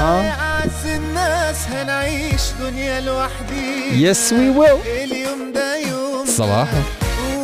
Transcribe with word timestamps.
أعز 0.00 0.86
الناس 0.86 1.56
هنعيش 1.68 2.42
دنيا 2.60 3.00
لوحدي. 3.00 4.04
yes 4.06 4.32
we 4.32 4.50
will 4.50 4.70
اليوم 4.86 5.52
ده 5.54 5.76
يوم 5.76 6.26
صباحو 6.26 6.76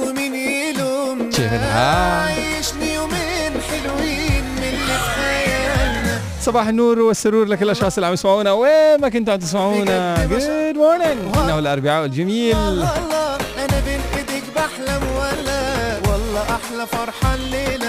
ومين 0.03 0.35
يلوم. 0.35 1.31
شغلها. 1.37 2.23
عيشني 2.27 2.95
يومين 2.95 3.53
حلوين 3.71 4.45
من 4.45 4.63
اللي 4.63 4.97
في 4.99 5.11
خيالنا. 5.17 6.19
صباح 6.43 6.69
النور 6.69 6.99
والسرور 6.99 7.47
لكل 7.47 7.65
الأشخاص 7.65 7.97
اللي 7.97 8.07
عم 8.07 8.13
يسمعونا 8.13 8.53
وين 8.53 9.01
ما 9.01 9.09
كنتوا 9.09 9.33
عم 9.33 9.39
تسمعونا. 9.39 10.27
good 10.27 10.77
morning 10.77 11.37
إنه 11.37 11.59
الأربعاء 11.59 12.05
الجميل. 12.05 12.57
الله 12.57 12.99
الله 12.99 13.37
أنا 13.59 13.81
بين 13.87 14.01
ايديك 14.17 14.45
بحلم 14.57 15.03
ولا. 15.17 15.63
والله 16.11 16.43
أحلى 16.43 16.87
فرحه 16.87 17.35
الليلة 17.35 17.86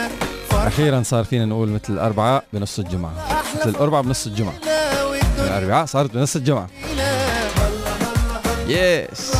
أخيرا 0.67 1.03
صار 1.03 1.23
فينا 1.23 1.45
نقول 1.45 1.69
مثل 1.69 1.93
الأربعاء 1.93 2.43
بنص 2.53 2.79
الجمعة. 2.79 3.11
مثل 3.59 3.69
الأربعاء 3.69 4.03
بنص 4.03 4.25
الجمعة. 4.25 4.53
الأربعاء 5.39 5.85
صارت 5.85 6.13
بنص 6.13 6.35
الجمعة. 6.35 6.67
yes 8.67 9.31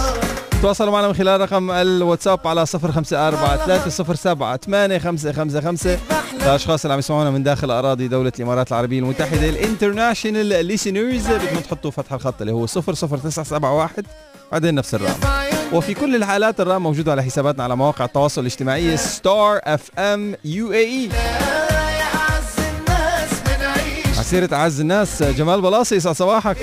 تواصلوا 0.62 0.92
معنا 0.92 1.08
من 1.08 1.14
خلال 1.14 1.42
رقم 1.42 1.72
الواتساب 1.72 2.48
على 2.48 2.66
054 2.74 3.80
307 3.80 4.58
8555 4.58 5.98
الاشخاص 6.42 6.86
اللي 6.86 6.94
عم 6.94 7.00
يسمعونا 7.00 7.32
من 7.32 7.44
داخل 7.44 7.72
أراضي 7.72 8.08
دولة 8.08 8.32
الإمارات 8.40 8.72
العربية 8.72 9.00
المتحدة 9.00 9.50
ال 9.50 9.58
international 9.58 10.66
listeners 10.66 11.28
بدكم 11.28 11.60
تحطوا 11.60 11.92
فتح 11.92 12.14
الخط 12.14 12.42
اللي 12.42 12.54
هو 12.54 12.66
00971 12.66 14.04
بعدين 14.52 14.76
نفس 14.76 14.96
الرقم 14.96 15.20
وفي 15.74 15.94
كل 15.94 16.16
الحالات 16.16 16.60
الرقم 16.60 16.82
موجود 16.82 17.10
على 17.10 17.24
حساباتنا 17.24 17.64
على 17.64 17.76
مواقع 17.76 18.06
التواصل 18.06 18.42
الاجتماعي 18.42 18.98
ستار 18.98 19.60
اف 19.64 20.00
ام 20.00 20.36
UAE 20.46 21.10
عسيرة 24.18 24.56
أعز 24.56 24.80
الناس 24.80 25.24
جمال 25.24 25.62
بلاصي 25.62 25.96
يسعد 25.96 26.16
صباحك. 26.16 26.58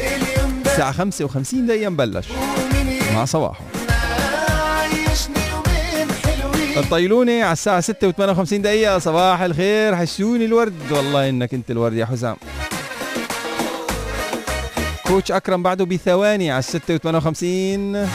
الساعة 0.67 0.93
55 0.93 1.67
دقيقة 1.67 1.91
ومين 2.31 2.99
مع 3.15 3.25
صباحه. 3.25 3.61
الطيلوني 6.77 7.43
على 7.43 7.53
الساعة 7.53 7.81
6 7.81 8.13
و58 8.13 8.55
دقيقة. 8.55 8.99
صباح 8.99 9.41
الخير 9.41 9.97
حسوني 9.97 10.45
الورد. 10.45 10.93
والله 10.93 11.29
إنك 11.29 11.55
أنت 11.55 11.71
الورد 11.71 11.93
يا 11.93 12.07
حسام. 12.07 12.37
كوتش 15.07 15.33
أكرم 15.33 15.63
بعده 15.63 15.85
بثواني 15.85 16.51
على 16.51 16.63
6 16.63 16.99
و58 16.99 18.09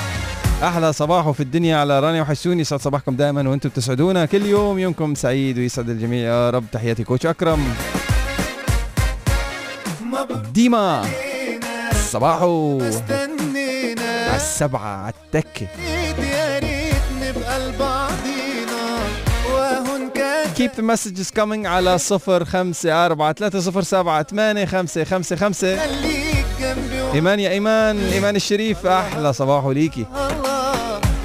أحلى 0.64 0.94
صباحه 0.94 1.32
في 1.32 1.40
الدنيا 1.40 1.78
على 1.78 2.00
رانيا 2.00 2.22
وحسوني 2.22 2.62
يسعد 2.62 2.80
صباحكم 2.80 3.16
دائما 3.16 3.50
وأنتم 3.50 3.70
بتسعدونا 3.70 4.26
كل 4.26 4.46
يوم. 4.46 4.80
يومكم 4.80 5.16
سعيد 5.16 5.58
ويسعد 5.58 5.90
الجميع. 5.90 6.20
يا 6.20 6.50
رب 6.50 6.64
تحياتي 6.72 7.04
كوتش 7.04 7.26
أكرم. 7.26 7.74
ما 10.12 10.28
ديما 10.54 11.06
صباحو 12.12 12.82
على 12.82 14.36
السبعة 14.36 15.04
على 15.04 15.14
التكة 15.26 15.68
إيد 15.88 16.20
يا 16.20 16.60
ريت 16.60 17.04
نبقى 17.22 17.70
لبعضينا. 17.70 19.00
وهون 19.54 20.10
كان 20.10 20.48
keep 20.56 20.72
the 20.72 20.84
messages 20.84 21.32
coming 21.40 21.66
على 21.66 21.98
صفر 21.98 22.46
خمسة 22.46 23.06
أربعة 23.06 23.34
ثلاثة 23.34 23.60
صفر 23.60 23.82
سبعة 23.82 24.24
ثمانية 24.24 24.66
خمسة 24.66 25.04
خمسة 25.04 25.36
خمسة. 25.36 25.78
إيمان 27.14 27.40
يا 27.40 27.50
إيمان 27.50 28.00
إيمان 28.00 28.36
الشريف 28.36 28.86
أحلى 28.86 29.34
صباح 29.34 29.66
ليكي. 29.66 30.06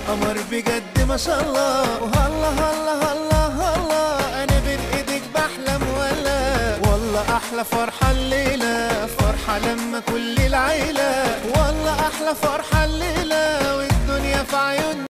قمر 0.08 0.36
بجد 0.50 1.08
ما 1.08 1.16
شاء 1.16 1.40
الله. 1.42 2.02
وهلا 2.02 2.48
هلا 2.48 2.94
هلا 3.04 3.46
هلا. 3.46 4.44
أنا 4.44 4.58
بين 4.66 4.78
ايديك 4.96 5.22
بحلم 5.34 5.82
ولا. 5.98 6.76
والله 6.90 7.36
أحلى 7.36 7.64
فرحة 7.64 8.10
الليلة 8.10 9.06
فرحة 9.06 9.58
لما 9.58 10.00
كل 10.00 10.38
العيلة. 10.46 11.40
والله 11.44 12.00
أحلى 12.00 12.34
فرحة 12.42 12.84
الليلة 12.84 13.76
والدنيا 13.76 14.42
في 14.42 14.56
عيون 14.56 15.03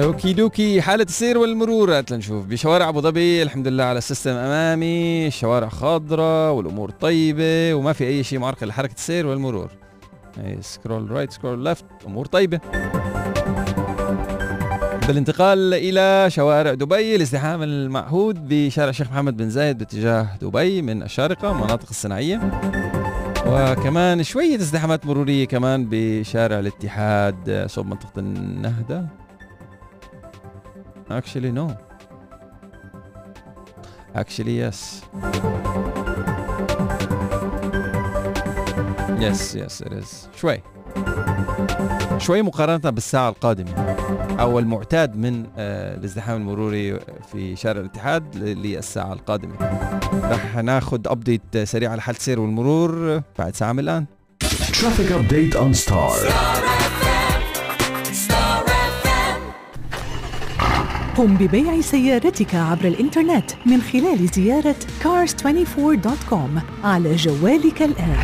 okey 0.00 0.32
dokey 0.32 0.82
حالة 0.82 1.04
السير 1.04 1.38
والمرور 1.38 2.02
لنشوف. 2.10 2.46
بشوارع 2.46 2.88
أبو 2.88 3.00
ظبي 3.00 3.42
الحمد 3.42 3.68
لله 3.68 3.84
على 3.84 3.98
ال 3.98 4.03
system 4.03 4.30
امامي 4.30 5.26
الشوارع 5.26 5.68
خضراء 5.68 6.52
والأمور 6.52 6.90
طيبة 6.90 7.74
وما 7.74 7.92
في 7.92 8.04
أي 8.04 8.24
شيء 8.24 8.38
معرقل 8.38 8.66
لحركة 8.66 8.94
السير 8.94 9.26
والمرور. 9.26 9.70
scroll 10.60 11.10
right 11.10 11.32
scroll 11.32 11.64
left 11.64 11.84
أمور 12.06 12.26
طيبة. 12.26 12.60
بالانتقال 15.08 15.74
إلى 15.74 16.30
شوارع 16.30 16.74
دبي 16.74 17.16
الازدحام 17.16 17.62
المعهود 17.62 18.48
بشارع 18.48 18.88
الشيخ 18.88 19.10
محمد 19.10 19.36
بن 19.36 19.50
زايد 19.50 19.78
باتجاه 19.78 20.28
دبي 20.42 20.82
من 20.82 21.02
الشارقة 21.02 21.52
مناطق 21.52 21.86
الصناعية. 21.90 22.40
وكمان 23.46 24.22
شوية 24.22 24.56
ازدحامات 24.56 25.06
مرورية 25.06 25.44
كمان 25.44 25.86
بشارع 25.90 26.58
الاتحاد 26.58 27.64
صوب 27.66 27.86
منطقة 27.86 28.18
النهدة. 28.18 29.23
Actually, 31.20 31.52
no. 31.60 31.66
Actually, 34.22 34.56
yes. 34.64 34.78
Yes, 39.24 39.40
yes, 39.54 39.74
it 39.86 39.92
is. 39.92 40.28
شوي. 40.36 40.62
شوي 42.18 42.42
مقارنة 42.42 42.90
بالساعة 42.90 43.28
القادمة 43.28 43.72
أو 44.40 44.58
المعتاد 44.58 45.16
من 45.16 45.46
آه، 45.58 45.94
الازدحام 45.96 46.40
المروري 46.40 46.98
في 47.32 47.56
شارع 47.56 47.80
الاتحاد 47.80 48.36
للساعة 48.36 49.12
القادمة. 49.12 49.54
رح 50.12 50.56
ناخذ 50.56 51.00
أبديت 51.06 51.58
سريع 51.64 51.90
على 51.90 52.00
حالة 52.00 52.18
السير 52.18 52.40
والمرور 52.40 53.22
بعد 53.38 53.56
ساعة 53.56 53.72
من 53.72 53.78
الآن. 53.78 54.06
Traffic 54.44 55.10
update 55.10 55.54
on 55.56 55.72
Star. 55.74 56.73
قم 61.16 61.36
ببيع 61.36 61.80
سيارتك 61.80 62.54
عبر 62.54 62.84
الإنترنت 62.84 63.50
من 63.66 63.82
خلال 63.82 64.28
زيارة 64.28 64.76
cars24.com 65.02 66.84
على 66.84 67.16
جوالك 67.16 67.82
الآن. 67.82 68.16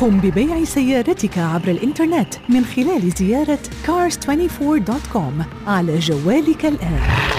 قم 0.00 0.18
ببيع 0.20 0.64
سيارتك 0.64 1.38
عبر 1.38 1.68
الإنترنت 1.68 2.34
من 2.48 2.64
خلال 2.64 3.10
زيارة 3.10 3.58
cars24.com 3.86 5.66
على 5.66 5.98
جوالك 5.98 6.66
الآن 6.66 7.33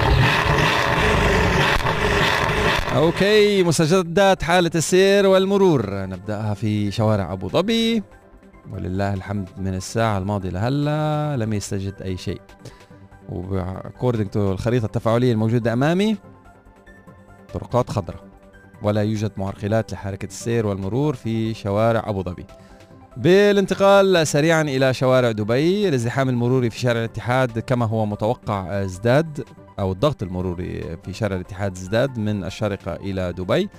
okay 2.96 3.64
مستجدات 3.64 4.44
حالة 4.44 4.72
السير 4.76 5.26
والمرور. 5.28 6.06
نبدأها 6.06 6.54
في 6.54 6.92
شوارع 6.92 7.34
أبو 7.34 7.50
ظبي. 7.50 8.04
ولله 8.74 9.14
الحمد 9.14 9.50
من 9.58 9.74
الساعة 9.74 10.18
الماضية 10.18 10.50
لهلا 10.50 11.38
لم 11.38 11.54
يستجد 11.54 12.02
أي 12.02 12.18
شيء. 12.18 12.42
و 13.30 13.40
according 13.40 14.28
to 14.28 14.52
الخريطة 14.52 14.86
التفاعلية 14.86 15.32
الموجودة 15.32 15.74
أمامي 15.74 16.18
طرقات 17.54 17.90
خضراء. 17.90 18.24
ولا 18.84 19.04
يوجد 19.04 19.32
معرقلات 19.38 19.94
لحركة 19.94 20.26
السير 20.26 20.66
والمرور 20.66 21.16
في 21.16 21.54
شوارع 21.54 22.04
أبو 22.10 22.24
ظبي. 22.24 22.46
بالانتقال 23.18 24.28
سريعا 24.28 24.62
إلى 24.62 24.94
شوارع 24.94 25.32
دبي 25.32 25.90
الازدحام 25.90 26.30
المروري 26.30 26.70
في 26.70 26.80
شارع 26.80 27.00
الاتحاد 27.00 27.60
كما 27.60 27.86
هو 27.86 28.06
متوقع 28.06 28.84
أزداد. 28.84 29.44
أو 29.80 29.92
الضغط 29.92 30.24
المروري 30.24 30.98
في 31.06 31.14
شارع 31.14 31.36
الاتحاد 31.36 31.78
ازداد 31.78 32.18
من 32.18 32.44
الشارقه 32.44 32.94
إلى 32.96 33.34
دبي. 33.34 33.70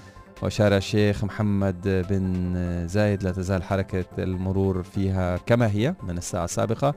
وشارع 0.42 0.76
الشيخ 0.76 1.24
محمد 1.24 2.06
بن 2.10 2.54
زايد 2.88 3.22
لا 3.22 3.30
تزال 3.30 3.62
حركة 3.62 4.04
المرور 4.18 4.82
فيها 4.82 5.36
كما 5.36 5.66
هي 5.66 5.94
من 6.02 6.18
الساعة 6.18 6.44
السابقة. 6.44 6.94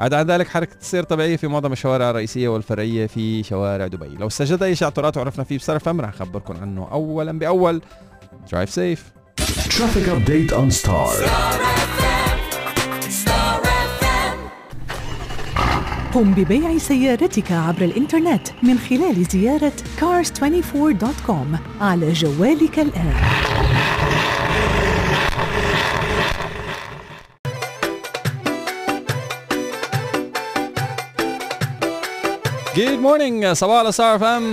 عدا 0.00 0.16
عن 0.16 0.26
ذلك 0.26 0.48
حركة 0.48 0.76
السير 0.80 1.02
طبيعية 1.02 1.36
في 1.36 1.48
معظم 1.48 1.72
الشوارع 1.72 2.10
الرئيسية 2.10 2.48
والفرعية 2.48 3.06
في 3.06 3.42
شوارع 3.42 3.86
دبي. 3.86 4.08
لو 4.08 4.26
استجد 4.26 4.62
أي 4.62 4.74
اعتراض 4.82 5.16
وعرفنا 5.16 5.44
فيه 5.44 5.58
بصرف 5.58 5.88
أمر 5.88 6.04
رح 6.04 6.10
نخبركم 6.10 6.56
عنه 6.56 6.88
أولا 6.92 7.38
بأول. 7.38 7.82
drive 8.52 8.70
safe 8.70 9.12
Traffic 9.70 10.06
update 10.08 10.52
on 10.52 10.70
Star. 10.70 11.89
قم 16.14 16.34
ببيع 16.34 16.78
سيارتك 16.78 17.52
عبر 17.52 17.82
الإنترنت 17.82 18.48
من 18.62 18.78
خلال 18.78 19.24
زيارة 19.24 19.72
cars24.com 20.00 21.80
على 21.80 22.12
جوالك 22.12 22.78
الآن. 22.78 23.14
good 32.76 32.98
morning 32.98 33.46
صباح 33.46 33.80
الخير 33.80 34.18
fam 34.18 34.52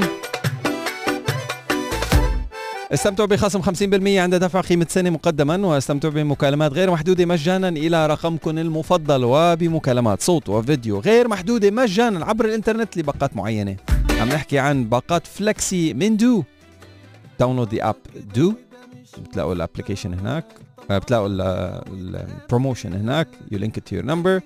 استمتعوا 2.94 3.28
بخصم 3.28 3.62
50% 3.62 4.08
عند 4.08 4.36
دفع 4.36 4.62
قيمة 4.62 4.86
سنة 4.90 5.10
مقدما 5.10 5.68
واستمتعوا 5.68 6.14
بمكالمات 6.14 6.72
غير 6.74 6.92
محدودة 6.92 7.26
مجانا 7.26 7.70
إلى 7.70 8.08
رقمكم 8.08 8.58
المفضل 8.58 9.24
وبمكالمات 9.24 10.22
صوت 10.22 10.50
وفيديو 10.50 11.00
غير 11.00 11.28
محدودة 11.28 11.72
مجانا 11.72 12.26
عبر 12.26 12.46
الإنترنت 12.46 12.98
لباقات 12.98 13.36
معينة. 13.36 13.76
عم 14.20 14.30
نحكي 14.30 14.60
عن 14.60 14.90
باقات 14.90 15.28
فلكسي 15.28 15.94
من 15.94 16.18
دو. 16.18 16.44
download 17.40 17.74
the 17.76 17.90
app 17.90 17.96
دو. 18.36 18.54
بتلاقوا 19.18 19.54
ال 19.54 19.59
application 19.59 20.14
هناك. 20.14 20.46
آه، 20.92 20.98
بتلاقوا 20.98 21.28
ال 21.94 22.04
promotion 22.04 22.94
هناك. 22.94 23.28
you 23.52 23.60
link 23.60 23.80
to 23.80 23.96
your 23.96 24.06
number 24.06 24.42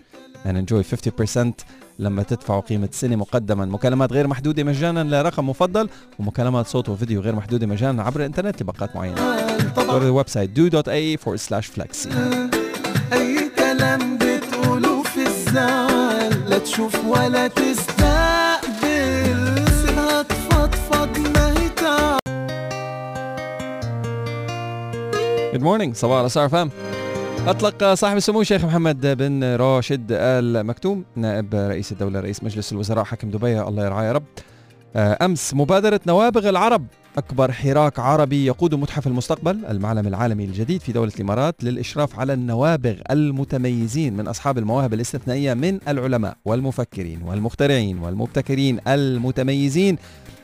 and 0.46 0.56
enjoy 0.58 0.84
50% 0.84 1.52
لما 2.00 2.24
تدفعوا 2.24 2.62
قيمة 2.62 2.90
سنة 2.92 3.16
مقدما. 3.16 3.66
مكالمات 3.66 4.14
غير 4.14 4.28
محدودة 4.28 4.64
مجانا 4.64 5.04
لرقم 5.04 5.50
مفضل 5.50 5.90
ومكالمات 6.20 6.68
صوت 6.68 6.90
وفيديو 6.90 7.22
غير 7.22 7.36
محدودة 7.36 7.68
مجانا 7.68 8.04
عبر 8.04 8.20
الإنترنت 8.20 8.62
لباقات 8.62 8.96
معينة. 8.96 9.16
go 9.76 10.00
to 10.00 10.06
the 10.06 10.14
website 10.24 10.50
du.ae 10.54 11.18
forward 11.18 11.40
slash 11.40 11.68
flexi. 11.76 12.10
أي 13.14 13.50
كلام 13.58 14.18
بتقوله 14.18 15.04
في 15.04 15.28
الزعل 15.28 16.50
لا 16.50 16.58
تشوف 16.58 17.06
ولا 17.06 17.48
تستقبل. 17.48 18.12
سيبها 19.86 20.22
تفضفض 20.22 21.20
ما 21.20 21.54
هي 21.58 21.70
تعب 21.70 22.22
Good 25.54 25.64
morning. 25.64 25.94
صباح 25.94 26.20
الأسعار 26.20 26.50
فام 26.50 26.70
أطلق 27.48 27.94
صاحب 27.94 28.18
السمو 28.18 28.42
الشيخ 28.42 28.66
محمد 28.66 29.18
بن 29.18 29.44
راشد 29.44 30.08
آل 30.12 30.66
مكتوم 30.66 31.04
نائب 31.16 31.56
رئيس 31.56 31.92
الدولة 31.92 32.20
رئيس 32.20 32.44
مجلس 32.44 32.72
الوزراء 32.72 33.04
حاكم 33.04 33.30
دبي. 33.32 33.62
الله 33.62 33.86
يرعاه 33.86 34.04
يا 34.04 34.12
رب. 34.12 34.24
آه، 34.96 35.26
أمس 35.26 35.54
مبادرة 35.54 36.00
نوابغ 36.08 36.50
العرب 36.50 36.86
أكبر 37.18 37.52
حراك 37.52 38.00
عربي 38.00 38.46
يقود 38.46 38.76
متحف 38.76 39.08
المستقبل 39.08 39.66
المعلم 39.70 40.08
العالمي 40.08 40.46
الجديد 40.46 40.82
في 40.82 40.92
دولة 40.92 41.12
الإمارات 41.16 41.64
للإشراف 41.64 42.20
على 42.20 42.34
النوابغ 42.34 42.96
المتميزين 43.12 44.18
من 44.18 44.28
أصحاب 44.28 44.58
المواهب 44.58 44.94
الاستثنائية 44.94 45.54
من 45.54 45.80
العلماء 45.88 46.38
والمفكرين 46.46 47.22
والمخترعين 47.24 48.00
والمبتكرين 48.00 48.80
المتميزين. 48.88 49.98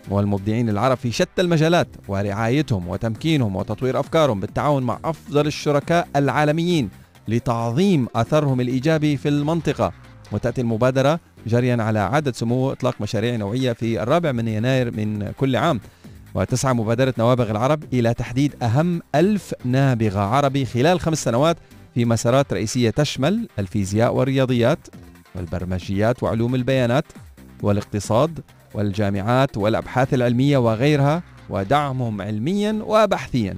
والمبدعين 0.10 0.70
العرب 0.70 0.98
في 0.98 1.12
شتى 1.12 1.42
المجالات 1.42 1.88
ورعايتهم 2.08 2.88
وتمكينهم 2.88 3.56
وتطوير 3.56 4.00
أفكارهم 4.00 4.40
بالتعاون 4.40 4.84
مع 4.84 5.00
أفضل 5.06 5.48
الشركاء 5.48 6.08
العالميين 6.16 6.90
لتعظيم 7.28 8.08
أثرهم 8.16 8.62
الإيجابي 8.62 9.18
في 9.18 9.30
المنطقة. 9.30 9.92
وتأتي 10.32 10.62
المبادرة 10.62 11.20
جريا 11.48 11.84
على 11.84 12.00
عدد 12.00 12.36
سمو 12.36 12.72
إطلاق 12.72 13.02
مشاريع 13.02 13.36
نوعية 13.36 13.74
في 13.74 14.04
الرابع 14.04 14.32
من 14.32 14.48
يناير 14.48 14.92
من 14.92 15.32
كل 15.32 15.56
عام. 15.56 15.80
وتسعى 16.36 16.74
مبادرة 16.74 17.14
نوابغ 17.18 17.52
العرب 17.52 17.84
إلى 17.94 18.14
تحديد 18.14 18.56
أهم 18.64 19.02
ألف 19.16 19.54
نابغة 19.66 20.20
عربي 20.20 20.66
خلال 20.66 21.00
خمس 21.00 21.24
سنوات 21.24 21.58
في 21.94 22.06
مسارات 22.06 22.54
رئيسية 22.54 22.90
تشمل 22.90 23.48
الفيزياء 23.60 24.14
والرياضيات 24.14 24.80
والبرمجيات 25.36 26.24
وعلوم 26.24 26.56
البيانات 26.56 27.06
والاقتصاد 27.64 28.40
والجامعات 28.78 29.58
والأبحاث 29.58 30.14
العلمية 30.14 30.58
وغيرها 30.58 31.24
ودعمهم 31.50 32.22
علميا 32.22 32.80
وبحثيا. 32.86 33.58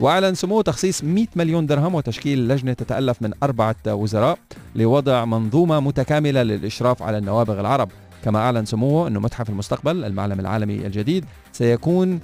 وأعلن 0.00 0.34
سموه 0.34 0.62
تخصيص 0.62 1.04
100 1.04 1.26
مليون 1.36 1.66
درهم 1.66 1.94
وتشكيل 1.94 2.48
لجنة 2.48 2.72
تتألف 2.72 3.22
من 3.22 3.32
أربعة 3.42 3.76
وزراء 3.86 4.38
لوضع 4.74 5.24
منظومة 5.24 5.80
متكاملة 5.80 6.42
للإشراف 6.42 7.02
على 7.02 7.18
النوابغ 7.18 7.60
العرب. 7.60 7.90
كما 8.24 8.38
أعلن 8.38 8.64
سموه 8.64 9.08
أن 9.08 9.18
متحف 9.18 9.50
المستقبل 9.50 10.04
المعلم 10.04 10.40
العالمي 10.40 10.86
الجديد 10.86 11.24
سيكون 11.52 12.20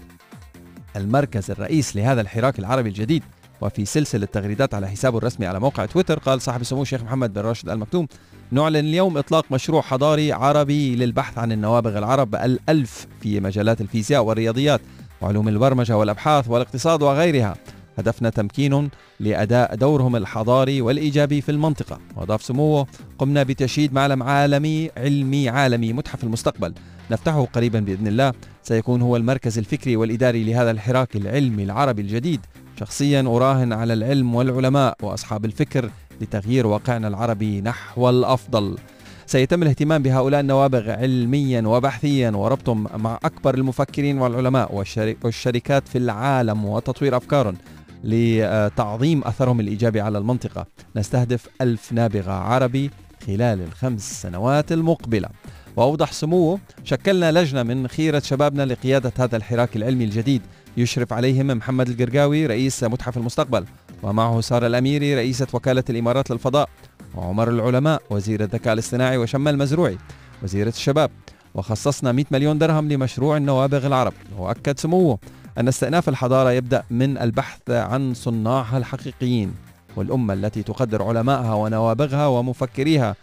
المركز 0.96 1.50
الرئيس 1.50 1.96
لهذا 1.96 2.20
الحراك 2.20 2.58
العربي 2.58 2.88
الجديد. 2.88 3.22
وفي 3.60 3.84
سلسلة 3.84 4.26
تغريدات 4.26 4.74
على 4.74 4.88
حسابه 4.88 5.18
الرسمي 5.18 5.46
على 5.46 5.60
موقع 5.60 5.86
تويتر 5.86 6.18
قال 6.18 6.42
صاحب 6.42 6.60
السمو 6.60 6.82
الشيخ 6.82 7.02
محمد 7.02 7.32
بن 7.34 7.40
راشد 7.40 7.68
آل 7.68 7.78
مكتوم 7.78 8.06
نعلن 8.50 8.76
اليوم 8.76 9.18
إطلاق 9.18 9.44
مشروع 9.50 9.82
حضاري 9.82 10.32
عربي 10.32 10.96
للبحث 10.96 11.38
عن 11.38 11.52
النوابغ 11.52 11.98
العرب 11.98 12.34
الألف 12.34 13.06
في 13.20 13.40
مجالات 13.40 13.80
الفيزياء 13.80 14.24
والرياضيات 14.24 14.80
وعلوم 15.20 15.48
البرمجة 15.48 15.96
والأبحاث 15.96 16.48
والاقتصاد 16.48 17.02
وغيرها. 17.02 17.56
هدفنا 17.98 18.30
تمكينهم 18.30 18.90
لأداء 19.20 19.74
دورهم 19.74 20.16
الحضاري 20.16 20.80
والإيجابي 20.80 21.40
في 21.40 21.52
المنطقة. 21.52 21.98
وأضاف 22.16 22.42
سموه 22.42 22.86
قمنا 23.18 23.42
بتشييد 23.42 23.94
معلم 23.94 24.22
عالمي 24.22 24.90
علمي 24.96 25.48
عالمي 25.48 25.92
متحف 25.92 26.24
المستقبل. 26.24 26.74
نفتحه 27.10 27.44
قريبا 27.44 27.80
بإذن 27.80 28.06
الله. 28.06 28.32
سيكون 28.62 29.02
هو 29.02 29.16
المركز 29.16 29.58
الفكري 29.58 29.96
والإداري 29.96 30.44
لهذا 30.44 30.70
الحراك 30.70 31.16
العلمي 31.16 31.62
العربي 31.62 32.02
الجديد. 32.02 32.40
شخصيا 32.78 33.20
أراهن 33.20 33.72
على 33.72 33.92
العلم 33.92 34.34
والعلماء 34.34 34.96
وأصحاب 35.02 35.44
الفكر 35.44 35.90
لتغيير 36.20 36.66
واقعنا 36.66 37.08
العربي 37.08 37.60
نحو 37.60 38.10
الأفضل. 38.10 38.78
سيتم 39.26 39.62
الاهتمام 39.62 40.02
بهؤلاء 40.02 40.40
النوابغ 40.40 40.90
علميا 40.90 41.62
وبحثيا 41.66 42.30
وربطهم 42.30 42.86
مع 42.94 43.18
أكبر 43.24 43.54
المفكرين 43.54 44.18
والعلماء 44.18 44.84
والشركات 45.24 45.88
في 45.88 45.98
العالم 45.98 46.64
وتطوير 46.64 47.16
أفكارهم 47.16 47.56
لتعظيم 48.04 49.24
أثرهم 49.24 49.60
الإيجابي 49.60 50.00
على 50.00 50.18
المنطقة. 50.18 50.66
نستهدف 50.96 51.48
ألف 51.60 51.92
نابغة 51.92 52.32
عربي 52.32 52.90
خلال 53.26 53.60
الخمس 53.60 54.22
سنوات 54.22 54.72
المقبلة. 54.72 55.28
وأوضح 55.76 56.12
سموه 56.12 56.58
شكلنا 56.84 57.32
لجنة 57.32 57.62
من 57.62 57.88
خيرة 57.88 58.20
شبابنا 58.20 58.62
لقيادة 58.66 59.12
هذا 59.18 59.36
الحراك 59.36 59.76
العلمي 59.76 60.04
الجديد. 60.04 60.42
يشرف 60.78 61.12
عليهم 61.12 61.46
محمد 61.46 61.88
القرقاوي 61.88 62.46
رئيس 62.46 62.84
متحف 62.84 63.16
المستقبل 63.16 63.64
ومعه 64.02 64.40
سارة 64.40 64.66
الأميري 64.66 65.14
رئيسة 65.14 65.46
وكالة 65.52 65.84
الإمارات 65.90 66.30
للفضاء 66.30 66.68
وعمر 67.14 67.48
العلماء 67.48 68.02
وزير 68.10 68.42
الذكاء 68.42 68.72
الاصطناعي 68.72 69.16
وشمال 69.16 69.54
المزروعي 69.54 69.98
وزيرة 70.42 70.68
الشباب. 70.68 71.10
وخصصنا 71.54 72.12
100 72.12 72.24
مليون 72.30 72.58
درهم 72.58 72.88
لمشروع 72.88 73.36
النوابغ 73.36 73.86
العرب. 73.86 74.12
وأكد 74.38 74.78
سموه 74.78 75.18
أن 75.58 75.68
استئناف 75.68 76.08
الحضارة 76.08 76.52
يبدأ 76.52 76.82
من 76.90 77.18
البحث 77.18 77.70
عن 77.70 78.14
صناعها 78.14 78.78
الحقيقيين 78.78 79.54
والأمة 79.96 80.34
التي 80.34 80.62
تقدر 80.62 81.02
علمائها 81.02 81.54
ونوابغها 81.54 82.26
ومفكريها 82.26 83.16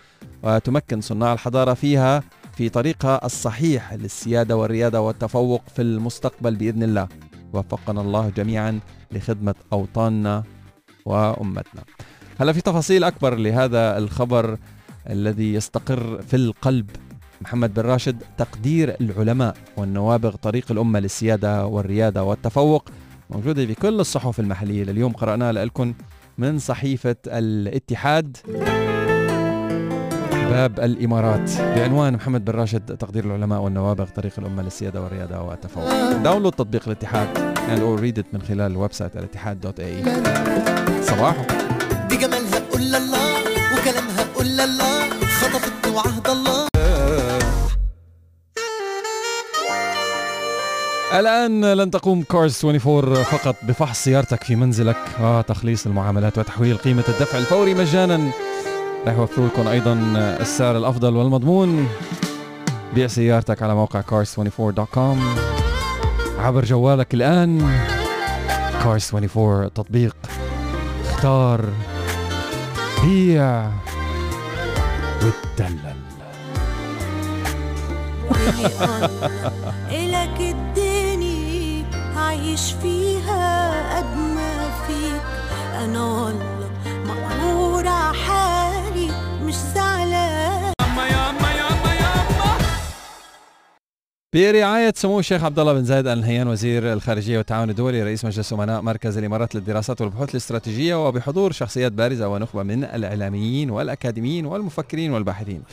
وتمكن 0.43 1.01
صناع 1.01 1.33
الحضارة 1.33 1.73
فيها 1.73 2.23
في 2.57 2.69
طريقها 2.69 3.25
الصحيح 3.25 3.93
للسيادة 3.93 4.57
والريادة 4.57 5.01
والتفوق 5.01 5.61
في 5.75 5.81
المستقبل 5.81 6.55
بإذن 6.55 6.83
الله. 6.83 7.07
وفقنا 7.53 8.01
الله 8.01 8.29
جميعا 8.29 8.79
لخدمة 9.11 9.55
أوطاننا 9.73 10.43
وأمتنا. 11.05 11.83
هلا 12.39 12.53
في 12.53 12.61
تفاصيل 12.61 13.03
أكبر 13.03 13.35
لهذا 13.35 13.97
الخبر 13.97 14.57
الذي 15.09 15.53
يستقر 15.53 16.21
في 16.21 16.35
القلب. 16.35 16.89
محمد 17.41 17.73
بن 17.73 17.81
راشد 17.81 18.23
تقدير 18.37 18.95
العلماء 19.01 19.57
والنوابغ 19.77 20.35
طريق 20.35 20.71
الأمة 20.71 20.99
للسيادة 20.99 21.65
والريادة 21.65 22.23
والتفوق 22.23 22.89
موجودة 23.29 23.65
في 23.65 23.73
كل 23.73 23.99
الصحف 23.99 24.39
المحلية. 24.39 24.83
لليوم 24.83 25.13
قرأناها 25.13 25.51
لكم 25.51 25.93
من 26.37 26.59
صحيفة 26.59 27.15
الاتحاد. 27.27 28.37
باب 30.49 30.79
الإمارات. 30.79 31.51
بعنوان 31.61 32.13
محمد 32.13 32.45
بن 32.45 32.53
راشد 32.53 32.97
تقدير 32.97 33.25
العلماء 33.25 33.61
والنوابغ 33.61 34.05
طريق 34.15 34.33
الأمة 34.37 34.63
للسيادة 34.63 35.01
والريادة 35.01 35.41
والتفوق. 35.41 36.11
داونلود 36.11 36.53
تطبيق 36.53 36.83
الاتحاد. 36.87 37.27
And 37.55 37.79
or 37.79 38.01
read 38.01 38.21
it 38.21 38.25
من 38.33 38.41
خلال 38.41 38.71
ال 38.71 38.93
website 38.93 39.15
الاتحاد 39.15 39.61
dot 39.61 39.79
ae 39.79 40.03
صباحو. 41.01 41.43
دي 42.09 42.17
جمالها 42.17 42.59
قول 42.71 42.95
الله 42.95 43.41
وكلامها 43.73 44.25
قول 44.35 44.59
الله 44.59 45.09
خطفتني 45.09 45.95
وعهد 45.95 46.27
الله. 46.27 46.67
الآن 51.19 51.73
لن 51.73 51.91
تقوم 51.91 52.23
كارز 52.23 52.65
24 52.65 53.23
فقط 53.23 53.55
بفحص 53.63 54.03
سيارتك 54.03 54.43
في 54.43 54.55
منزلك. 54.55 54.97
وتخليص 55.21 55.85
المعاملات 55.85 56.37
وتحويل 56.37 56.77
قيمة 56.77 57.03
الدفع 57.09 57.37
الفوري 57.37 57.73
مجانا. 57.73 58.31
رح 59.07 59.13
يوفروا 59.13 59.47
لكم 59.47 59.67
أيضا 59.67 59.93
السعر 60.41 60.77
الأفضل 60.77 61.15
والمضمون. 61.15 61.87
بيع 62.93 63.07
سيارتك 63.07 63.63
على 63.63 63.75
موقع 63.75 64.01
cars24.com 64.01 65.17
عبر 66.39 66.65
جوالك 66.65 67.13
الآن. 67.13 67.79
كارز 68.83 69.09
24 69.13 69.73
تطبيق. 69.73 70.15
اختار. 71.05 71.65
بيع. 73.03 73.69
وتدلل 75.17 75.95
إلك 79.89 80.39
الدنيا 80.39 81.85
عايش 82.17 82.71
فيها 82.81 83.97
قد 83.97 84.17
ما 84.17 84.69
فيك. 84.87 85.21
أنا 85.83 86.03
والله 86.03 86.69
مقهورة 87.05 88.11
حالي 88.11 88.54
مش 89.55 89.61
زعلان. 89.75 90.73
برعاية 94.35 94.93
سمو 94.95 95.19
الشيخ 95.19 95.43
عبد 95.43 95.59
الله 95.59 95.73
بن 95.73 95.83
زايد 95.83 96.07
آل 96.07 96.21
نهيان 96.21 96.47
وزير 96.47 96.93
الخارجية 96.93 97.37
والتعاون 97.37 97.69
الدولي 97.69 98.03
رئيس 98.03 98.25
مجلس 98.25 98.53
أمناء 98.53 98.81
مركز 98.81 99.17
الإمارات 99.17 99.55
للدراسات 99.55 100.01
والبحوث 100.01 100.29
الاستراتيجية 100.29 101.07
وبحضور 101.07 101.51
شخصيات 101.51 101.91
بارزة 101.91 102.27
ونخبة 102.27 102.63
من 102.63 102.83
الإعلاميين 102.83 103.69
والأكاديميين 103.69 104.45
والمفكرين 104.45 105.13
والباحثين. 105.13 105.63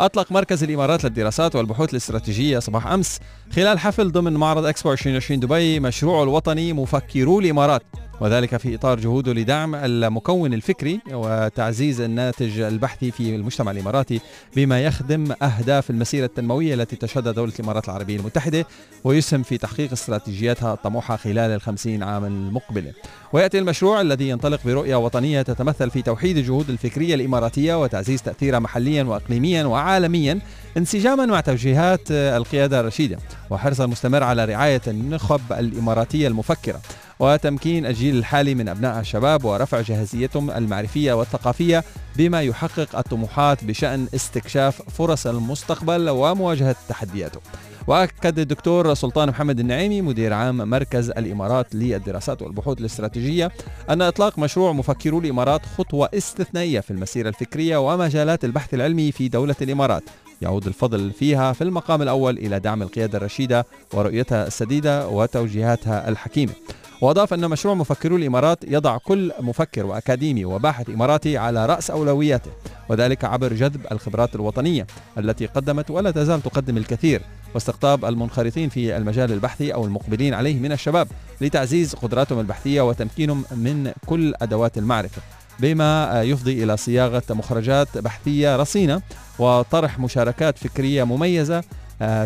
أطلق 0.00 0.32
مركز 0.32 0.64
الإمارات 0.64 1.04
للدراسات 1.04 1.56
والبحوث 1.56 1.90
الاستراتيجية 1.90 2.58
صباح 2.58 2.86
أمس 2.86 3.18
خلال 3.52 3.78
حفل 3.78 4.12
ضمن 4.12 4.32
معرض 4.32 4.66
إكسبو 4.66 4.92
2020 4.92 5.40
دبي 5.40 5.80
مشروعه 5.80 6.22
الوطني 6.22 6.72
مفكرو 6.72 7.40
الإمارات. 7.40 7.82
وذلك 8.20 8.56
في 8.56 8.74
إطار 8.74 9.00
جهوده 9.00 9.32
لدعم 9.32 9.74
المكون 9.74 10.54
الفكري 10.54 11.00
وتعزيز 11.12 12.00
الناتج 12.00 12.60
البحثي 12.60 13.10
في 13.10 13.34
المجتمع 13.36 13.70
الإماراتي 13.70 14.20
بما 14.56 14.80
يخدم 14.80 15.32
أهداف 15.42 15.90
المسيرة 15.90 16.24
التنموية 16.24 16.74
التي 16.74 16.96
تشهدها 16.96 17.32
دولة 17.32 17.52
الإمارات 17.58 17.84
العربية 17.84 18.16
المتحدة 18.16 18.66
ويسهم 19.04 19.42
في 19.42 19.58
تحقيق 19.58 19.92
استراتيجياتها 19.92 20.74
الطموحة 20.74 21.16
خلال 21.16 21.50
الخمسين 21.50 22.02
عاما 22.02 22.26
المقبلة 22.26 22.92
ويأتي 23.32 23.58
المشروع 23.58 24.00
الذي 24.00 24.28
ينطلق 24.28 24.60
برؤية 24.64 24.96
وطنية 24.96 25.42
تتمثل 25.42 25.90
في 25.90 26.02
توحيد 26.02 26.36
الجهود 26.36 26.70
الفكرية 26.70 27.14
الإماراتية 27.14 27.82
وتعزيز 27.82 28.22
تأثيرها 28.22 28.58
محليا 28.58 29.02
وإقليميا 29.02 29.64
وعالميا 29.64 30.38
انسجاما 30.76 31.26
مع 31.26 31.40
توجيهات 31.40 32.10
القيادة 32.10 32.80
الرشيدة 32.80 33.18
وحرصا 33.50 33.86
مستمر 33.86 34.22
على 34.22 34.44
رعاية 34.44 34.82
النخب 34.86 35.40
الإماراتية 35.52 36.28
المفكرة. 36.28 36.80
وتمكين 37.20 37.86
الجيل 37.86 38.16
الحالي 38.16 38.54
من 38.54 38.68
أبناء 38.68 39.00
الشباب 39.00 39.44
ورفع 39.44 39.80
جاهزيتهم 39.80 40.50
المعرفية 40.50 41.12
والثقافية 41.12 41.84
بما 42.16 42.42
يحقق 42.42 42.96
الطموحات 42.96 43.64
بشأن 43.64 44.06
استكشاف 44.14 44.82
فرص 44.82 45.26
المستقبل 45.26 46.08
ومواجهة 46.08 46.76
تحدياته. 46.88 47.40
وأكد 47.86 48.38
الدكتور 48.38 48.94
سلطان 48.94 49.28
محمد 49.28 49.60
النعيمي 49.60 50.02
مدير 50.02 50.32
عام 50.32 50.56
مركز 50.56 51.10
الإمارات 51.10 51.74
للدراسات 51.74 52.42
والبحوث 52.42 52.78
الاستراتيجية 52.78 53.50
أن 53.90 54.02
إطلاق 54.02 54.38
مشروع 54.38 54.72
مفكرو 54.72 55.18
الإمارات 55.18 55.60
خطوة 55.78 56.08
استثنائية 56.14 56.80
في 56.80 56.90
المسيرة 56.90 57.28
الفكرية 57.28 57.76
ومجالات 57.76 58.44
البحث 58.44 58.74
العلمي 58.74 59.12
في 59.12 59.28
دولة 59.28 59.56
الإمارات. 59.62 60.02
يعود 60.42 60.66
الفضل 60.66 61.10
فيها 61.12 61.52
في 61.52 61.64
المقام 61.64 62.02
الأول 62.02 62.38
إلى 62.38 62.60
دعم 62.60 62.82
القيادة 62.82 63.18
الرشيدة 63.18 63.66
ورؤيتها 63.94 64.46
السديدة 64.46 65.08
وتوجيهاتها 65.08 66.08
الحكيمة. 66.08 66.52
وأضاف 67.00 67.34
أن 67.34 67.50
مشروع 67.50 67.74
مفكرو 67.74 68.16
الإمارات 68.16 68.58
يضع 68.64 68.98
كل 68.98 69.32
مفكر 69.40 69.86
وأكاديمي 69.86 70.44
وباحث 70.44 70.90
إماراتي 70.90 71.38
على 71.38 71.66
رأس 71.66 71.90
أولوياته 71.90 72.50
وذلك 72.88 73.24
عبر 73.24 73.52
جذب 73.52 73.86
الخبرات 73.92 74.34
الوطنية 74.34 74.86
التي 75.18 75.46
قدمت 75.46 75.90
ولا 75.90 76.10
تزال 76.10 76.42
تقدم 76.42 76.76
الكثير 76.76 77.22
واستقطاب 77.54 78.04
المنخرطين 78.04 78.68
في 78.68 78.96
المجال 78.96 79.32
البحثي 79.32 79.74
أو 79.74 79.84
المقبلين 79.84 80.34
عليه 80.34 80.58
من 80.58 80.72
الشباب 80.72 81.08
لتعزيز 81.40 81.94
قدراتهم 81.94 82.40
البحثية 82.40 82.80
وتمكينهم 82.80 83.44
من 83.50 83.92
كل 84.06 84.34
أدوات 84.42 84.78
المعرفة 84.78 85.22
بما 85.60 86.22
يفضي 86.22 86.64
إلى 86.64 86.76
صياغة 86.76 87.22
مخرجات 87.30 87.98
بحثية 87.98 88.56
رصينة 88.56 89.02
وطرح 89.38 89.98
مشاركات 89.98 90.58
فكرية 90.58 91.04
مميزة 91.04 91.58
آه، 91.58 91.62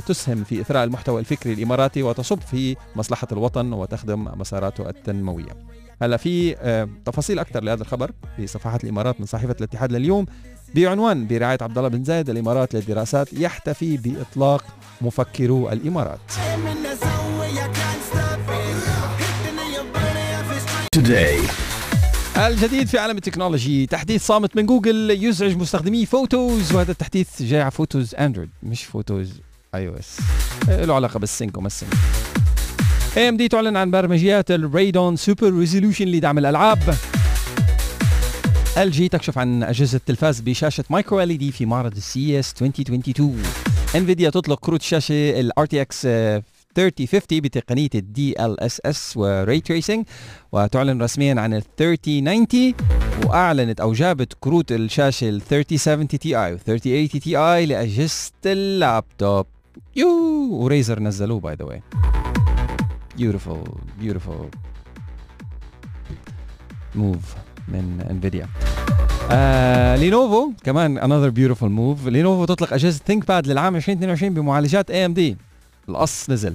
تسهم 0.06 0.44
في 0.44 0.60
إثراء 0.60 0.84
المحتوى 0.84 1.20
الفكري 1.20 1.52
الإماراتي 1.52 2.02
وتصب 2.02 2.40
في 2.40 2.76
مصلحة 2.96 3.28
الوطن 3.32 3.72
وتخدم 3.72 4.28
مساراته 4.40 4.88
التنموية. 4.88 5.56
هلا 6.02 6.16
في 6.16 6.56
آه، 6.58 6.88
تفاصيل 7.04 7.38
أكثر 7.38 7.64
لهذا 7.64 7.82
الخبر 7.82 8.10
في 8.36 8.46
صفحات 8.46 8.84
الإمارات 8.84 9.20
من 9.20 9.26
صحيفة 9.26 9.56
الاتحاد 9.58 9.92
لليوم. 9.92 10.26
بعنوان 10.74 11.26
برعاية 11.26 11.58
عبد 11.60 11.78
الله 11.78 11.88
بن 11.88 12.04
زايد 12.04 12.30
الإمارات 12.30 12.74
للدراسات 12.74 13.32
يحتفي 13.32 13.96
بإطلاق 13.96 14.64
مفكرو 15.00 15.68
الإمارات. 15.72 16.20
Today. 20.96 21.50
الجديد 22.36 22.86
في 22.86 22.98
عالم 22.98 23.16
ال 23.16 23.23
technology 23.23 23.86
تحديث 23.86 24.26
صامت 24.26 24.56
من 24.56 24.66
جوجل 24.66 25.10
يزعج 25.10 25.56
مستخدمي 25.56 26.06
فوتوز 26.06 26.72
وهذا 26.72 26.92
التحديث 26.92 27.42
جاي 27.42 27.62
على 27.62 27.70
فوتوز 27.70 28.14
أندرويد 28.14 28.50
مش 28.62 28.84
فوتوز 28.84 29.40
اي 29.74 29.88
أو 29.88 29.94
اس 29.94 30.16
له 30.68 30.94
علاقة 30.94 31.20
بال 31.20 31.32
sync 31.32 31.56
وما 31.58 31.68
ال 31.68 31.74
sync 31.74 31.96
اي 33.16 33.28
ام 33.28 33.36
دي 33.36 33.48
تعلن 33.48 33.76
عن 33.76 33.90
برمجيات 33.90 34.50
ال 34.50 34.60
Radeon 34.60 35.16
super 35.16 35.52
resolution 35.52 36.04
لدعم 36.08 36.38
الألعاب. 36.38 36.94
ال 38.78 38.90
جي 38.90 39.08
تكشف 39.08 39.38
عن 39.38 39.62
أجهزة 39.62 39.96
التلفاز 39.96 40.40
بشاشة 40.40 40.84
micro 40.90 41.20
LED 41.20 41.52
في 41.52 41.66
معرض 41.66 41.96
ال 41.96 42.40
CES 42.40 42.54
2022 42.62 43.42
انفيديا 43.94 44.30
تطلق 44.30 44.58
كروت 44.60 44.80
الشاشة 44.80 45.40
ال 45.40 45.66
RTX 45.66 46.02
3050 46.02 47.40
بتقنية 47.40 47.88
ال 47.94 48.60
DLSS 48.60 48.80
و 48.84 49.16
ray 49.16 49.60
tracing 49.60 50.06
وتعلن 50.52 51.02
رسميا 51.02 51.40
عن 51.40 51.54
ال 51.54 51.62
3090 51.76 52.74
وأعلنت 53.26 53.80
أو 53.80 53.92
جابت 53.92 54.32
كروت 54.40 54.72
الشاشة 54.72 55.28
ال 55.28 55.40
3070 55.40 56.08
Ti 56.08 56.54
و 56.54 56.58
3080 56.58 57.08
Ti 57.08 57.66
لأجهزة 57.66 58.32
اللابتوب. 58.46 59.46
يو 59.96 60.08
وريزر 60.50 61.00
نزلوه 61.00 61.40
باي 61.40 61.54
ذا 61.54 61.64
واي 61.64 61.82
بيوتيفول 63.16 63.68
بيوتيفول 64.00 64.48
موف 66.94 67.34
من 67.68 68.06
انفيديا 68.10 68.48
آه 69.30 69.96
لينوفو 69.96 70.52
كمان 70.64 70.98
انذر 70.98 71.28
بيوتيفول 71.28 71.70
موف 71.70 72.06
لينوفو 72.06 72.44
تطلق 72.44 72.72
أجهزة 72.72 73.00
ثينك 73.06 73.28
باد 73.28 73.46
للعام 73.46 73.76
2022 73.76 74.34
بمعالجات 74.34 74.90
اي 74.90 75.06
ام 75.06 75.14
دي 75.14 75.36
القص 75.88 76.30
نزل. 76.30 76.54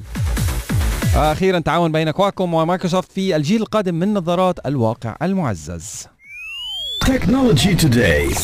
أخيرا 1.15 1.59
تعاون 1.59 1.91
بين 1.91 2.11
كواكوم 2.11 2.53
ومايكروسوفت 2.53 3.11
في 3.11 3.35
الجيل 3.35 3.61
القادم 3.61 3.95
من 3.95 4.13
نظارات 4.13 4.65
الواقع 4.65 5.15
المعزز. 5.21 6.07
Technology 7.05 7.75
Today. 7.83 8.35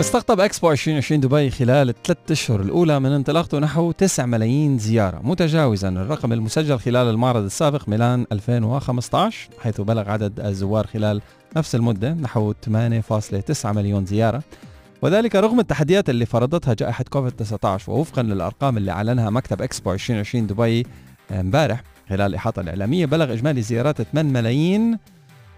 استقطب 0.00 0.40
إكسبو 0.40 0.70
2020 0.70 1.20
دبي 1.20 1.50
خلال 1.50 1.88
الثلاث 1.88 2.30
أشهر 2.30 2.60
الأولى 2.60 3.00
من 3.00 3.12
انطلاقته 3.12 3.58
نحو 3.58 3.92
9 3.92 4.26
ملايين 4.26 4.78
زيارة 4.78 5.20
متجاوزا 5.22 5.88
الرقم 5.88 6.32
المسجل 6.32 6.78
خلال 6.78 7.06
المعرض 7.10 7.44
السابق 7.44 7.88
ميلان 7.88 8.26
2015 8.32 9.48
حيث 9.60 9.80
بلغ 9.80 10.10
عدد 10.10 10.40
الزوار 10.40 10.86
خلال 10.86 11.22
نفس 11.56 11.74
المدة 11.74 12.12
نحو 12.12 12.52
8.9 12.52 13.66
مليون 13.66 14.06
زيارة. 14.06 14.42
وذلك 15.02 15.36
رغم 15.36 15.60
التحديات 15.60 16.10
اللي 16.10 16.26
فرضتها 16.26 16.74
جائحة 16.74 17.04
كوفيد 17.10 17.32
19 17.32 17.92
ووفقا 17.92 18.22
للأرقام 18.22 18.76
اللي 18.76 18.90
أعلنها 18.90 19.30
مكتب 19.30 19.62
إكسبو 19.62 19.92
2020 19.92 20.46
دبي 20.46 20.86
امبارح. 21.30 21.82
خلال 22.08 22.20
الاحاطه 22.20 22.60
الاعلاميه 22.60 23.06
بلغ 23.06 23.32
إجمالي 23.32 23.62
زيارات 23.62 24.02
8 24.02 24.32
ملايين 24.32 24.98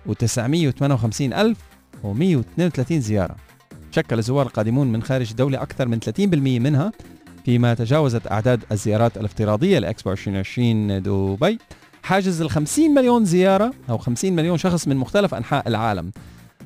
و958 0.09 1.21
ألف 1.21 1.59
و132 2.05 2.93
زيارة. 2.93 3.50
شكل 3.91 4.19
الزوار 4.19 4.47
القادمون 4.47 4.93
من 4.93 5.03
خارج 5.03 5.31
الدولة 5.31 5.63
أكثر 5.63 5.89
من 5.89 6.01
30% 6.01 6.61
منها 6.61 6.93
فيما 7.45 7.75
تجاوزت 7.75 8.33
أعداد 8.33 8.65
الزيارات 8.73 9.17
الافتراضية 9.17 9.79
لإكسبو 9.79 10.13
2020 10.13 11.03
دبي. 11.03 11.59
حاجز 12.03 12.43
ال 12.43 12.51
50 12.51 12.95
مليون 12.95 13.25
زيارة 13.25 13.73
أو 13.91 13.99
50 13.99 14.33
مليون 14.33 14.59
شخص 14.59 14.89
من 14.89 14.97
مختلف 14.97 15.35
أنحاء 15.35 15.69
العالم. 15.69 16.11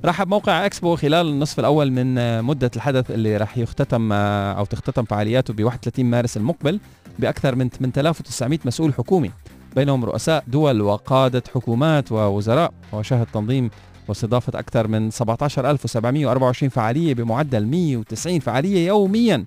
رحب 0.04 0.28
موقع 0.28 0.66
اكسبو 0.66 0.96
خلال 0.96 1.26
النصف 1.26 1.60
الأول 1.60 1.92
من 1.92 2.42
مدة 2.42 2.70
الحدث 2.76 3.10
اللي 3.10 3.36
راح 3.36 3.58
يختتم 3.58 4.12
أو 4.12 4.64
تختتم 4.64 5.04
فعالياته 5.04 5.54
ب 5.54 5.64
31 5.64 6.04
مارس 6.04 6.36
المقبل 6.36 6.80
بأكثر 7.18 7.54
من 7.54 7.70
8900 7.70 8.58
مسؤول 8.64 8.94
حكومي. 8.94 9.30
بينهم 9.76 10.04
رؤساء 10.04 10.44
دول 10.46 10.80
وقادة 10.80 11.42
حكومات 11.54 12.12
ووزراء 12.12 12.72
وشهد 12.92 13.26
تنظيم 13.32 13.70
واستضافة 14.08 14.58
أكثر 14.58 14.88
من 14.88 15.10
17724 15.10 16.68
فعالية 16.68 17.14
بمعدل 17.14 17.66
190 17.66 18.40
فعالية 18.40 18.86
يوميا. 18.86 19.44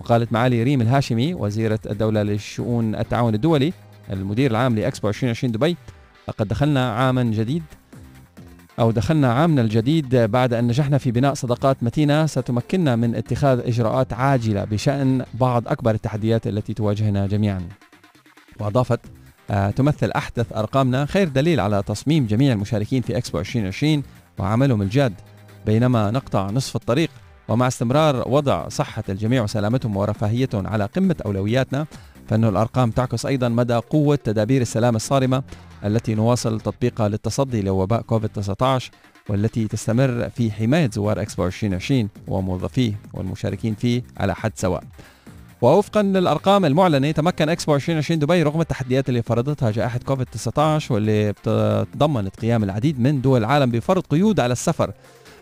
وقالت 0.00 0.32
معالي 0.32 0.62
ريم 0.62 0.80
الهاشمي 0.80 1.34
وزيرة 1.34 1.80
الدولة 1.90 2.22
للشؤون 2.22 2.94
التعاون 2.94 3.34
الدولي 3.34 3.72
المدير 4.10 4.50
العام 4.50 4.76
لإكسبو 4.76 5.08
2020 5.08 5.52
دبي 5.52 5.76
لقد 6.28 6.48
دخلنا 6.48 6.92
عاما 6.92 7.22
جديد 7.22 7.62
أو 8.78 8.90
دخلنا 8.90 9.32
عامنا 9.32 9.62
الجديد 9.62 10.16
بعد 10.16 10.54
أن 10.54 10.66
نجحنا 10.66 10.98
في 10.98 11.10
بناء 11.10 11.34
صداقات 11.34 11.82
متينة. 11.82 12.26
ستمكننا 12.26 12.96
من 12.96 13.14
اتخاذ 13.14 13.58
إجراءات 13.58 14.12
عاجلة 14.12 14.64
بشأن 14.64 15.24
بعض 15.34 15.68
أكبر 15.68 15.94
التحديات 15.94 16.46
التي 16.46 16.74
تواجهنا 16.74 17.26
جميعا. 17.26 17.68
وأضافت 18.60 19.00
تمثل 19.76 20.10
أحدث 20.10 20.52
أرقامنا. 20.56 21.06
خير 21.06 21.28
دليل 21.28 21.60
على 21.60 21.82
تصميم 21.86 22.26
جميع 22.26 22.52
المشاركين 22.52 23.02
في 23.02 23.16
إكسبو 23.16 23.38
2020 23.38 24.02
وعملهم 24.38 24.82
الجاد 24.82 25.14
بينما 25.66 26.10
نقطع 26.10 26.50
نصف 26.50 26.76
الطريق. 26.76 27.10
ومع 27.48 27.68
استمرار 27.68 28.28
وضع 28.28 28.68
صحة 28.68 29.04
الجميع 29.08 29.42
وسلامتهم 29.42 29.96
ورفاهيتهم 29.96 30.66
على 30.66 30.84
قمة 30.84 31.16
أولوياتنا 31.26 31.86
فإن 32.28 32.44
الأرقام 32.44 32.90
تعكس 32.90 33.26
أيضا 33.26 33.48
مدى 33.48 33.74
قوة 33.74 34.16
تدابير 34.16 34.62
السلام 34.62 34.96
الصارمة 34.96 35.42
التي 35.84 36.14
نواصل 36.14 36.60
تطبيقها 36.60 37.08
للتصدي 37.08 37.62
لوباء 37.62 38.02
كوفيد 38.02 38.30
19 38.30 38.90
والتي 39.28 39.68
تستمر 39.68 40.28
في 40.28 40.50
حماية 40.50 40.90
زوار 40.90 41.22
إكسبو 41.22 41.46
2020 41.46 42.08
وموظفيه 42.28 42.94
والمشاركين 43.14 43.74
فيه 43.74 44.02
على 44.16 44.34
حد 44.34 44.52
سواء. 44.54 44.84
ووفقا 45.62 46.02
للأرقام 46.02 46.64
المعلنة 46.64 47.10
تمكن 47.10 47.48
إكسبو 47.48 47.74
2020 47.74 48.20
دبي 48.20 48.42
رغم 48.42 48.60
التحديات 48.60 49.08
اللي 49.08 49.22
فرضتها 49.22 49.70
جائحة 49.70 49.98
كوفيد 49.98 50.26
19 50.26 50.94
واللي 50.94 51.32
تضمنت 51.42 52.40
قيام 52.40 52.64
العديد 52.64 53.00
من 53.00 53.20
دول 53.20 53.40
العالم 53.40 53.70
بفرض 53.70 54.02
قيود 54.02 54.40
على 54.40 54.52
السفر. 54.52 54.92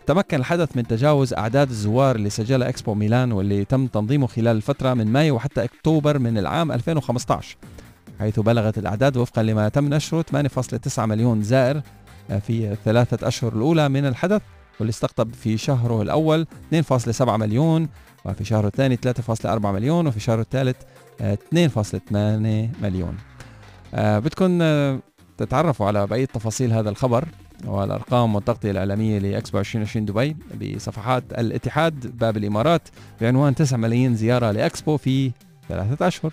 تمكن 0.07 0.37
الحدث 0.37 0.77
من 0.77 0.87
تجاوز 0.87 1.35
أعداد 1.35 1.71
الزوار 1.71 2.17
اللي 2.17 2.31
سجلها 2.31 2.69
إكسبو 2.69 2.95
ميلان 2.95 3.33
واللي 3.33 3.65
تم 3.65 3.87
تنظيمه 3.87 4.27
خلال 4.27 4.57
الفترة 4.57 4.95
من 4.95 5.07
مايو 5.07 5.35
وحتى 5.35 5.65
أكتوبر 5.65 6.19
من 6.19 6.39
العام 6.39 6.73
2015 6.73 7.57
حيث 8.19 8.41
بلغت 8.41 8.79
الأعداد 8.79 9.17
وفقا 9.17 9.43
لما 9.43 9.69
تم 9.69 9.95
نشره 9.95 10.25
8.9 10.89 10.99
مليون 10.99 11.43
زائر 11.43 11.81
في 12.47 12.73
الثلاثه 12.73 13.29
أشهر 13.29 13.53
الأولى 13.53 13.89
من 13.89 14.07
الحدث 14.07 14.43
واللي 14.81 14.91
استقطب 14.91 15.35
في 15.35 15.57
شهره 15.59 16.03
الأول 16.03 16.47
2.7 16.75 17.21
مليون 17.23 17.89
وفي 18.25 18.45
شهره 18.45 18.67
الثاني 18.67 18.97
3.4 18.97 19.47
مليون 19.67 20.07
وفي 20.07 20.21
شهره 20.21 20.41
الثالث 20.41 20.77
آه، 21.21 21.39
2.8 21.55 22.13
مليون. 22.83 23.17
آه، 23.95 24.19
بدكم 24.19 24.59
آه، 24.63 24.99
تتعرفوا 25.39 25.87
على 25.87 26.07
بقية 26.07 26.25
تفاصيل 26.25 26.73
هذا 26.73 26.91
الخبر 26.91 27.25
والأرقام 27.65 28.35
والتغطية 28.35 28.71
الإعلامية 28.71 29.19
لإكسبو 29.19 29.59
2020 29.59 30.05
دبي 30.05 30.37
بصفحات 30.61 31.25
الاتحاد 31.39 32.19
باب 32.19 32.37
الإمارات 32.37 32.89
بعنوان 33.21 33.55
9 33.55 33.77
ملايين 33.77 34.15
زيارة 34.15 34.51
لإكسبو 34.51 34.97
في 34.97 35.33
ثلاثة 35.69 36.09
أشهر. 36.09 36.33